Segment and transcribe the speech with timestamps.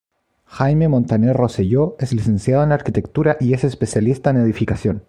[0.47, 4.99] Jaime Montaner Roselló es licenciado en Arquitectura y es especialista en edificación.